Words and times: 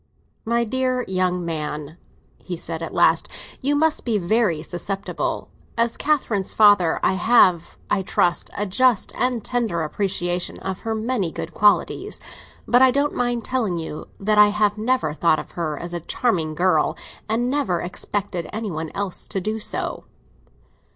"My 0.45 0.63
dear 0.63 1.05
young 1.07 1.45
man," 1.45 1.97
he 2.39 2.57
said 2.57 2.81
at 2.81 2.91
last, 2.91 3.27
"you 3.61 3.75
must 3.75 4.03
be 4.03 4.17
very 4.17 4.63
susceptible. 4.63 5.49
As 5.77 5.95
Catherine's 5.95 6.53
father, 6.53 6.99
I 7.03 7.13
have, 7.13 7.77
I 7.87 8.01
trust, 8.01 8.49
a 8.57 8.65
just 8.65 9.11
and 9.15 9.45
tender 9.45 9.83
appreciation 9.83 10.57
of 10.61 10.79
her 10.79 10.95
many 10.95 11.31
good 11.31 11.53
qualities; 11.53 12.19
but 12.67 12.81
I 12.81 12.89
don't 12.89 13.13
mind 13.13 13.45
telling 13.45 13.77
you 13.77 14.07
that 14.19 14.39
I 14.39 14.47
have 14.47 14.75
never 14.75 15.13
thought 15.13 15.37
of 15.37 15.51
her 15.51 15.77
as 15.77 15.93
a 15.93 15.99
charming 15.99 16.55
girl, 16.55 16.97
and 17.29 17.47
never 17.47 17.79
expected 17.79 18.49
any 18.51 18.71
one 18.71 18.89
else 18.95 19.27
to 19.27 19.39
do 19.39 19.59
so." 19.59 20.05